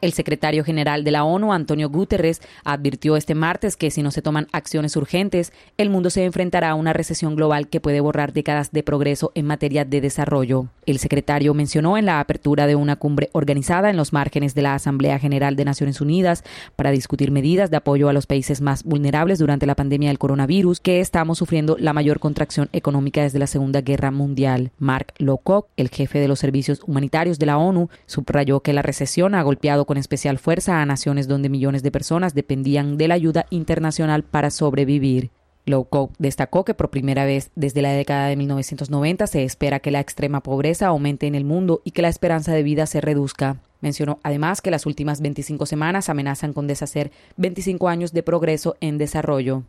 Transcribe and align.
El 0.00 0.12
secretario 0.12 0.64
general 0.64 1.04
de 1.04 1.10
la 1.10 1.24
ONU, 1.24 1.52
Antonio 1.52 1.90
Guterres, 1.90 2.40
advirtió 2.64 3.16
este 3.16 3.34
martes 3.34 3.76
que 3.76 3.90
si 3.90 4.02
no 4.02 4.10
se 4.10 4.22
toman 4.22 4.46
acciones 4.52 4.96
urgentes, 4.96 5.52
el 5.76 5.90
mundo 5.90 6.08
se 6.08 6.24
enfrentará 6.24 6.70
a 6.70 6.74
una 6.74 6.94
recesión 6.94 7.36
global 7.36 7.68
que 7.68 7.80
puede 7.80 8.00
borrar 8.00 8.32
décadas 8.32 8.72
de 8.72 8.82
progreso 8.82 9.32
en 9.34 9.46
materia 9.46 9.84
de 9.84 10.00
desarrollo. 10.00 10.68
El 10.86 10.98
secretario 10.98 11.52
mencionó 11.52 11.98
en 11.98 12.06
la 12.06 12.18
apertura 12.18 12.66
de 12.66 12.76
una 12.76 12.96
cumbre 12.96 13.28
organizada 13.32 13.90
en 13.90 13.96
los 13.96 14.12
márgenes 14.12 14.54
de 14.54 14.62
la 14.62 14.74
Asamblea 14.74 15.18
General 15.18 15.54
de 15.54 15.64
Naciones 15.66 16.00
Unidas 16.00 16.44
para 16.76 16.90
discutir 16.90 17.30
medidas 17.30 17.70
de 17.70 17.76
apoyo 17.76 18.08
a 18.08 18.12
los 18.12 18.26
países 18.26 18.60
más 18.60 18.84
vulnerables 18.84 19.38
durante 19.38 19.66
la 19.66 19.74
pandemia 19.76 20.08
del 20.08 20.18
coronavirus 20.18 20.80
que 20.80 21.00
estamos 21.00 21.38
sufriendo 21.38 21.76
la 21.78 21.92
mayor 21.92 22.20
contracción 22.20 22.70
económica 22.72 23.22
desde 23.22 23.38
la 23.38 23.46
Segunda 23.46 23.82
Guerra 23.82 24.10
Mundial. 24.10 24.70
Mark 24.78 25.12
Lowcock, 25.18 25.68
el 25.76 25.90
jefe 25.90 26.18
de 26.18 26.28
los 26.28 26.38
servicios 26.38 26.80
humanitarios 26.86 27.38
de 27.38 27.46
la 27.46 27.58
ONU, 27.58 27.90
subrayó 28.06 28.60
que 28.60 28.72
la 28.72 28.82
recesión 28.82 29.34
ha 29.34 29.42
golpeado 29.42 29.84
con 29.90 29.96
especial 29.96 30.38
fuerza 30.38 30.80
a 30.80 30.86
naciones 30.86 31.26
donde 31.26 31.48
millones 31.48 31.82
de 31.82 31.90
personas 31.90 32.32
dependían 32.32 32.96
de 32.96 33.08
la 33.08 33.14
ayuda 33.14 33.46
internacional 33.50 34.22
para 34.22 34.52
sobrevivir. 34.52 35.32
Lowcock 35.66 36.12
destacó 36.16 36.64
que 36.64 36.74
por 36.74 36.90
primera 36.90 37.24
vez 37.24 37.50
desde 37.56 37.82
la 37.82 37.90
década 37.90 38.28
de 38.28 38.36
1990 38.36 39.26
se 39.26 39.42
espera 39.42 39.80
que 39.80 39.90
la 39.90 39.98
extrema 39.98 40.44
pobreza 40.44 40.86
aumente 40.86 41.26
en 41.26 41.34
el 41.34 41.44
mundo 41.44 41.82
y 41.82 41.90
que 41.90 42.02
la 42.02 42.08
esperanza 42.08 42.52
de 42.52 42.62
vida 42.62 42.86
se 42.86 43.00
reduzca. 43.00 43.56
Mencionó 43.80 44.20
además 44.22 44.60
que 44.60 44.70
las 44.70 44.86
últimas 44.86 45.20
25 45.22 45.66
semanas 45.66 46.08
amenazan 46.08 46.52
con 46.52 46.68
deshacer 46.68 47.10
25 47.38 47.88
años 47.88 48.12
de 48.12 48.22
progreso 48.22 48.76
en 48.80 48.96
desarrollo. 48.96 49.64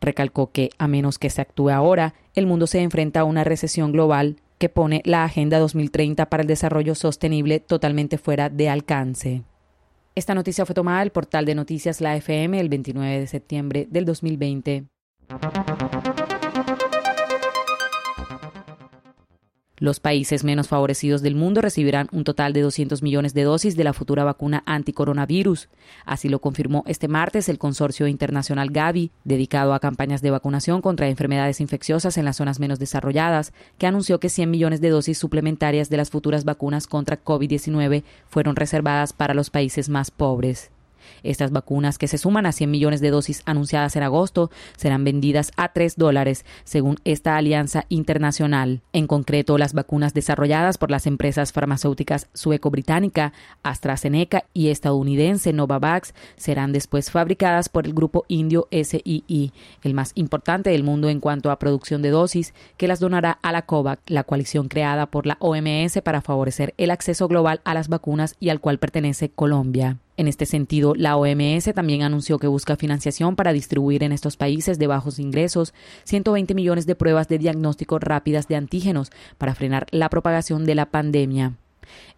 Recalcó 0.00 0.50
que, 0.50 0.70
a 0.78 0.88
menos 0.88 1.20
que 1.20 1.30
se 1.30 1.42
actúe 1.42 1.70
ahora, 1.70 2.14
el 2.34 2.46
mundo 2.46 2.66
se 2.66 2.80
enfrenta 2.80 3.20
a 3.20 3.24
una 3.24 3.44
recesión 3.44 3.92
global 3.92 4.34
que 4.58 4.68
pone 4.68 5.00
la 5.04 5.22
Agenda 5.22 5.60
2030 5.60 6.28
para 6.28 6.40
el 6.40 6.48
Desarrollo 6.48 6.96
Sostenible 6.96 7.60
totalmente 7.60 8.18
fuera 8.18 8.48
de 8.50 8.68
alcance. 8.68 9.44
Esta 10.14 10.34
noticia 10.34 10.66
fue 10.66 10.74
tomada 10.74 11.00
del 11.00 11.10
portal 11.10 11.44
de 11.44 11.54
noticias 11.54 12.00
La 12.00 12.16
FM 12.16 12.58
el 12.58 12.68
29 12.68 13.20
de 13.20 13.26
septiembre 13.26 13.86
del 13.90 14.04
2020. 14.04 14.86
Los 19.80 19.98
países 19.98 20.44
menos 20.44 20.68
favorecidos 20.68 21.22
del 21.22 21.34
mundo 21.34 21.62
recibirán 21.62 22.08
un 22.12 22.22
total 22.22 22.52
de 22.52 22.60
200 22.60 23.02
millones 23.02 23.32
de 23.32 23.44
dosis 23.44 23.76
de 23.78 23.84
la 23.84 23.94
futura 23.94 24.24
vacuna 24.24 24.62
anticoronavirus. 24.66 25.70
Así 26.04 26.28
lo 26.28 26.42
confirmó 26.42 26.84
este 26.86 27.08
martes 27.08 27.48
el 27.48 27.56
consorcio 27.56 28.06
internacional 28.06 28.70
Gavi, 28.70 29.10
dedicado 29.24 29.72
a 29.72 29.80
campañas 29.80 30.20
de 30.20 30.30
vacunación 30.30 30.82
contra 30.82 31.08
enfermedades 31.08 31.62
infecciosas 31.62 32.18
en 32.18 32.26
las 32.26 32.36
zonas 32.36 32.60
menos 32.60 32.78
desarrolladas, 32.78 33.54
que 33.78 33.86
anunció 33.86 34.20
que 34.20 34.28
100 34.28 34.50
millones 34.50 34.82
de 34.82 34.90
dosis 34.90 35.16
suplementarias 35.16 35.88
de 35.88 35.96
las 35.96 36.10
futuras 36.10 36.44
vacunas 36.44 36.86
contra 36.86 37.24
COVID-19 37.24 38.04
fueron 38.28 38.56
reservadas 38.56 39.14
para 39.14 39.32
los 39.32 39.48
países 39.48 39.88
más 39.88 40.10
pobres. 40.10 40.70
Estas 41.22 41.50
vacunas, 41.50 41.98
que 41.98 42.08
se 42.08 42.18
suman 42.18 42.46
a 42.46 42.52
100 42.52 42.70
millones 42.70 43.00
de 43.00 43.10
dosis 43.10 43.42
anunciadas 43.46 43.96
en 43.96 44.02
agosto, 44.02 44.50
serán 44.76 45.04
vendidas 45.04 45.52
a 45.56 45.72
3 45.72 45.96
dólares, 45.96 46.44
según 46.64 46.96
esta 47.04 47.36
alianza 47.36 47.84
internacional. 47.88 48.82
En 48.92 49.06
concreto, 49.06 49.58
las 49.58 49.72
vacunas 49.72 50.14
desarrolladas 50.14 50.78
por 50.78 50.90
las 50.90 51.06
empresas 51.06 51.52
farmacéuticas 51.52 52.28
sueco-británica, 52.34 53.32
AstraZeneca 53.62 54.44
y 54.52 54.68
estadounidense 54.68 55.52
Novavax 55.52 56.14
serán 56.36 56.72
después 56.72 57.10
fabricadas 57.10 57.68
por 57.68 57.86
el 57.86 57.94
grupo 57.94 58.24
indio 58.28 58.68
SII, 58.70 59.52
el 59.82 59.94
más 59.94 60.12
importante 60.14 60.70
del 60.70 60.84
mundo 60.84 61.08
en 61.08 61.20
cuanto 61.20 61.50
a 61.50 61.58
producción 61.58 62.02
de 62.02 62.10
dosis, 62.10 62.54
que 62.76 62.88
las 62.88 63.00
donará 63.00 63.38
a 63.42 63.52
la 63.52 63.62
COVAX, 63.62 64.02
la 64.06 64.24
coalición 64.24 64.68
creada 64.68 65.06
por 65.06 65.26
la 65.26 65.36
OMS 65.40 66.00
para 66.02 66.20
favorecer 66.20 66.74
el 66.78 66.90
acceso 66.90 67.28
global 67.28 67.60
a 67.64 67.74
las 67.74 67.88
vacunas 67.88 68.36
y 68.40 68.48
al 68.48 68.60
cual 68.60 68.78
pertenece 68.78 69.30
Colombia. 69.30 69.98
En 70.20 70.28
este 70.28 70.44
sentido, 70.44 70.92
la 70.94 71.16
OMS 71.16 71.72
también 71.74 72.02
anunció 72.02 72.38
que 72.38 72.46
busca 72.46 72.76
financiación 72.76 73.36
para 73.36 73.54
distribuir 73.54 74.02
en 74.02 74.12
estos 74.12 74.36
países 74.36 74.78
de 74.78 74.86
bajos 74.86 75.18
ingresos 75.18 75.72
120 76.04 76.52
millones 76.52 76.84
de 76.84 76.94
pruebas 76.94 77.26
de 77.26 77.38
diagnóstico 77.38 77.98
rápidas 77.98 78.46
de 78.46 78.56
antígenos 78.56 79.10
para 79.38 79.54
frenar 79.54 79.86
la 79.92 80.10
propagación 80.10 80.66
de 80.66 80.74
la 80.74 80.90
pandemia. 80.90 81.54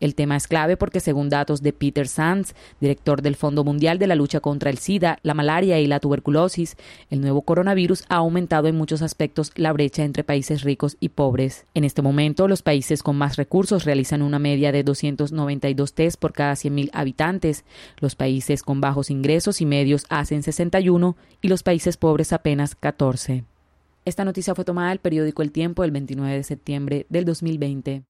El 0.00 0.14
tema 0.14 0.36
es 0.36 0.48
clave 0.48 0.76
porque 0.76 1.00
según 1.00 1.28
datos 1.28 1.62
de 1.62 1.72
Peter 1.72 2.08
Sands, 2.08 2.54
director 2.80 3.22
del 3.22 3.36
Fondo 3.36 3.64
Mundial 3.64 3.98
de 3.98 4.06
la 4.06 4.14
Lucha 4.14 4.40
contra 4.40 4.70
el 4.70 4.78
SIDA, 4.78 5.18
la 5.22 5.34
malaria 5.34 5.80
y 5.80 5.86
la 5.86 6.00
tuberculosis, 6.00 6.76
el 7.10 7.20
nuevo 7.20 7.42
coronavirus 7.42 8.04
ha 8.08 8.16
aumentado 8.16 8.68
en 8.68 8.76
muchos 8.76 9.02
aspectos 9.02 9.52
la 9.56 9.72
brecha 9.72 10.04
entre 10.04 10.24
países 10.24 10.62
ricos 10.62 10.96
y 11.00 11.10
pobres. 11.10 11.66
En 11.74 11.84
este 11.84 12.02
momento, 12.02 12.48
los 12.48 12.62
países 12.62 13.02
con 13.02 13.16
más 13.16 13.36
recursos 13.36 13.84
realizan 13.84 14.22
una 14.22 14.38
media 14.38 14.72
de 14.72 14.82
292 14.82 15.94
test 15.94 16.18
por 16.18 16.32
cada 16.32 16.54
100.000 16.54 16.90
habitantes, 16.92 17.64
los 17.98 18.14
países 18.14 18.62
con 18.62 18.80
bajos 18.80 19.10
ingresos 19.10 19.60
y 19.60 19.66
medios 19.66 20.06
hacen 20.08 20.42
61 20.42 21.16
y 21.40 21.48
los 21.48 21.62
países 21.62 21.96
pobres 21.96 22.32
apenas 22.32 22.74
14. 22.74 23.44
Esta 24.04 24.24
noticia 24.24 24.54
fue 24.54 24.64
tomada 24.64 24.90
del 24.90 24.98
periódico 24.98 25.42
El 25.42 25.52
Tiempo 25.52 25.84
el 25.84 25.92
29 25.92 26.34
de 26.34 26.42
septiembre 26.42 27.06
del 27.08 27.24
2020. 27.24 28.02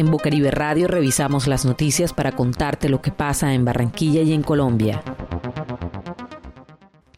En 0.00 0.10
Bucaribe 0.10 0.50
Radio 0.50 0.88
revisamos 0.88 1.46
las 1.46 1.66
noticias 1.66 2.14
para 2.14 2.32
contarte 2.32 2.88
lo 2.88 3.02
que 3.02 3.10
pasa 3.12 3.52
en 3.52 3.66
Barranquilla 3.66 4.22
y 4.22 4.32
en 4.32 4.42
Colombia. 4.42 5.02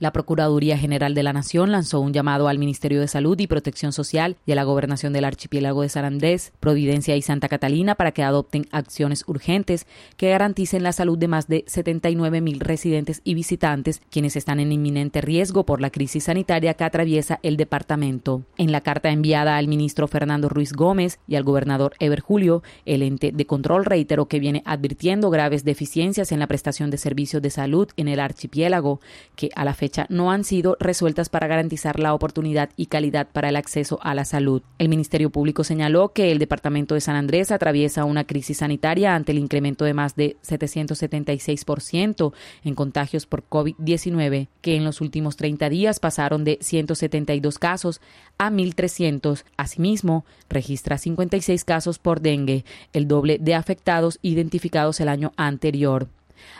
La 0.03 0.13
Procuraduría 0.13 0.77
General 0.77 1.15
de 1.15 1.23
la 1.23 1.33
Nación 1.33 1.71
lanzó 1.71 2.01
un 2.01 2.13
llamado 2.13 2.49
al 2.49 2.59
Ministerio 2.59 2.99
de 2.99 3.07
Salud 3.07 3.39
y 3.39 3.47
Protección 3.47 3.93
Social 3.93 4.37
y 4.45 4.51
a 4.51 4.57
la 4.57 4.65
Gobernación 4.65 5.13
del 5.13 5.25
Archipiélago 5.25 5.83
de 5.83 5.91
San 5.91 6.05
Andrés, 6.05 6.53
Providencia 6.59 7.15
y 7.15 7.23
Santa 7.23 7.49
Catalina 7.49 7.95
para 7.95 8.11
que 8.11 8.25
adopten 8.25 8.67
acciones 8.73 9.23
urgentes 9.29 9.87
que 10.17 10.31
garanticen 10.31 10.83
la 10.83 10.91
salud 10.91 11.17
de 11.19 11.29
más 11.29 11.47
de 11.47 11.63
79 11.69 12.41
mil 12.41 12.59
residentes 12.59 13.21
y 13.23 13.35
visitantes, 13.35 14.03
quienes 14.11 14.35
están 14.35 14.59
en 14.59 14.73
inminente 14.73 15.21
riesgo 15.21 15.65
por 15.65 15.81
la 15.81 15.91
crisis 15.91 16.25
sanitaria 16.25 16.75
que 16.75 16.83
atraviesa 16.83 17.39
el 17.45 17.57
departamento. 17.57 18.43
En 18.59 18.73
la 18.73 18.81
carta 18.81 19.11
enviada 19.11 19.57
al 19.57 19.69
ministro 19.69 20.09
Fernando 20.09 20.49
Ruiz 20.49 20.73
Gómez 20.73 21.21
y 21.29 21.37
al 21.37 21.45
gobernador 21.45 21.95
Eber 22.01 22.23
Julio, 22.23 22.65
el 22.87 23.03
ente 23.03 23.31
de 23.31 23.47
control 23.47 23.85
reiteró 23.85 24.27
que 24.27 24.41
viene 24.41 24.65
advirtiendo 24.67 25.31
graves 25.31 25.63
deficiencias 25.63 26.33
en 26.33 26.41
la 26.41 26.49
prestación 26.49 26.91
de 26.91 26.99
servicios 26.99 27.41
de 27.41 27.51
salud 27.51 27.87
en 27.97 28.09
el 28.09 28.19
archipiélago, 28.19 29.01
que 29.37 29.51
a 29.55 29.65
la 29.65 29.75
no 30.09 30.31
han 30.31 30.45
sido 30.45 30.77
resueltas 30.81 31.29
para 31.29 31.47
garantizar 31.47 31.99
la 31.99 32.15
oportunidad 32.15 32.71
y 32.77 32.87
calidad 32.87 33.29
para 33.33 33.49
el 33.49 33.57
acceso 33.57 33.99
a 34.03 34.15
la 34.15 34.25
salud. 34.25 34.63
El 34.79 34.89
Ministerio 34.89 35.31
Público 35.31 35.65
señaló 35.65 36.13
que 36.13 36.33
el 36.33 36.39
Departamento 36.39 36.95
de 36.95 37.01
San 37.01 37.17
Andrés 37.17 37.51
atraviesa 37.51 38.05
una 38.05 38.25
crisis 38.25 38.59
sanitaria 38.59 39.15
ante 39.15 39.33
el 39.33 39.39
incremento 39.39 39.85
de 39.85 39.95
más 39.95 40.17
de 40.17 40.37
776% 40.47 42.33
en 42.65 42.75
contagios 42.75 43.27
por 43.27 43.45
COVID-19, 43.49 44.49
que 44.61 44.77
en 44.77 44.85
los 44.85 45.01
últimos 45.01 45.37
30 45.37 45.69
días 45.69 46.01
pasaron 46.01 46.45
de 46.45 46.59
172 46.61 47.59
casos 47.59 48.01
a 48.39 48.51
1.300. 48.51 49.45
Asimismo, 49.57 50.25
registra 50.49 50.99
56 50.99 51.65
casos 51.65 51.99
por 51.99 52.21
dengue, 52.21 52.65
el 52.93 53.09
doble 53.09 53.39
de 53.39 53.55
afectados 53.55 54.19
identificados 54.23 55.01
el 55.01 55.09
año 55.09 55.33
anterior. 55.37 56.09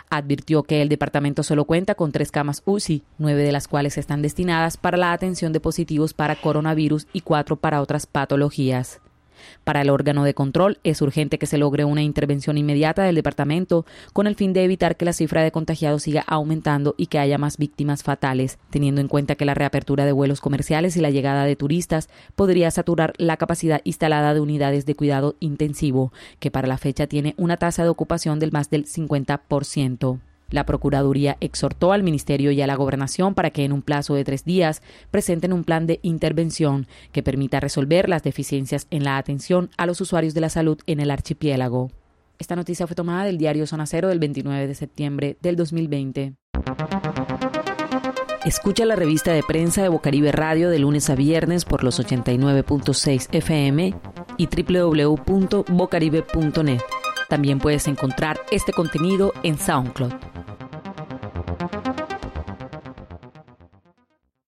Advirtió 0.09 0.63
que 0.63 0.81
el 0.81 0.89
departamento 0.89 1.43
solo 1.43 1.65
cuenta 1.65 1.95
con 1.95 2.11
tres 2.11 2.31
camas 2.31 2.61
UCI, 2.65 3.03
nueve 3.17 3.43
de 3.43 3.51
las 3.51 3.67
cuales 3.67 3.97
están 3.97 4.21
destinadas 4.21 4.77
para 4.77 4.97
la 4.97 5.11
atención 5.13 5.53
de 5.53 5.59
positivos 5.59 6.13
para 6.13 6.35
coronavirus 6.35 7.07
y 7.13 7.21
cuatro 7.21 7.55
para 7.55 7.81
otras 7.81 8.05
patologías. 8.05 9.01
Para 9.63 9.81
el 9.81 9.89
órgano 9.89 10.23
de 10.23 10.33
control 10.33 10.79
es 10.83 11.01
urgente 11.01 11.37
que 11.37 11.45
se 11.45 11.57
logre 11.57 11.85
una 11.85 12.01
intervención 12.01 12.57
inmediata 12.57 13.03
del 13.03 13.15
departamento 13.15 13.85
con 14.13 14.27
el 14.27 14.35
fin 14.35 14.53
de 14.53 14.63
evitar 14.63 14.97
que 14.97 15.05
la 15.05 15.13
cifra 15.13 15.43
de 15.43 15.51
contagiados 15.51 16.03
siga 16.03 16.23
aumentando 16.27 16.95
y 16.97 17.07
que 17.07 17.19
haya 17.19 17.37
más 17.37 17.57
víctimas 17.57 18.03
fatales, 18.03 18.59
teniendo 18.69 19.01
en 19.01 19.07
cuenta 19.07 19.35
que 19.35 19.45
la 19.45 19.53
reapertura 19.53 20.05
de 20.05 20.11
vuelos 20.11 20.41
comerciales 20.41 20.97
y 20.97 21.01
la 21.01 21.11
llegada 21.11 21.45
de 21.45 21.55
turistas 21.55 22.09
podría 22.35 22.71
saturar 22.71 23.13
la 23.17 23.37
capacidad 23.37 23.81
instalada 23.83 24.33
de 24.33 24.39
unidades 24.39 24.85
de 24.85 24.95
cuidado 24.95 25.35
intensivo, 25.39 26.11
que 26.39 26.51
para 26.51 26.67
la 26.67 26.77
fecha 26.77 27.07
tiene 27.07 27.33
una 27.37 27.57
tasa 27.57 27.83
de 27.83 27.89
ocupación 27.89 28.39
del 28.39 28.51
más 28.51 28.69
del 28.69 28.85
50%. 28.85 30.19
La 30.53 30.65
Procuraduría 30.67 31.35
exhortó 31.39 31.93
al 31.93 32.03
Ministerio 32.03 32.51
y 32.51 32.61
a 32.61 32.67
la 32.67 32.75
Gobernación 32.75 33.33
para 33.33 33.49
que 33.49 33.65
en 33.65 33.73
un 33.73 33.81
plazo 33.81 34.13
de 34.13 34.23
tres 34.23 34.45
días 34.45 34.83
presenten 35.09 35.51
un 35.51 35.63
plan 35.63 35.87
de 35.87 35.99
intervención 36.03 36.85
que 37.11 37.23
permita 37.23 37.59
resolver 37.59 38.07
las 38.07 38.21
deficiencias 38.21 38.85
en 38.91 39.03
la 39.03 39.17
atención 39.17 39.71
a 39.77 39.87
los 39.87 39.99
usuarios 39.99 40.35
de 40.35 40.41
la 40.41 40.49
salud 40.49 40.77
en 40.85 40.99
el 40.99 41.09
archipiélago. 41.09 41.89
Esta 42.37 42.55
noticia 42.55 42.85
fue 42.85 42.95
tomada 42.95 43.25
del 43.25 43.39
diario 43.39 43.65
Zona 43.65 43.87
Cero 43.87 44.09
del 44.09 44.19
29 44.19 44.67
de 44.67 44.75
septiembre 44.75 45.37
del 45.41 45.55
2020. 45.55 46.35
Escucha 48.45 48.85
la 48.85 48.95
revista 48.95 49.33
de 49.33 49.41
prensa 49.41 49.81
de 49.81 49.89
Bocaribe 49.89 50.31
Radio 50.31 50.69
de 50.69 50.77
lunes 50.77 51.09
a 51.09 51.15
viernes 51.15 51.65
por 51.65 51.83
los 51.83 51.99
89.6 51.99 53.29
FM 53.31 53.95
y 54.37 54.47
www.bocaribe.net. 54.47 56.81
También 57.27 57.57
puedes 57.57 57.87
encontrar 57.87 58.39
este 58.51 58.71
contenido 58.71 59.33
en 59.41 59.57
SoundCloud. 59.57 60.32